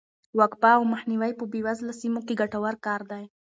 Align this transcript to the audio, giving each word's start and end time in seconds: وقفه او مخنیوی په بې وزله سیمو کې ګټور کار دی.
وقفه 0.39 0.69
او 0.77 0.83
مخنیوی 0.93 1.31
په 1.39 1.45
بې 1.51 1.59
وزله 1.67 1.93
سیمو 2.01 2.21
کې 2.27 2.39
ګټور 2.41 2.75
کار 2.85 3.01
دی. 3.11 3.23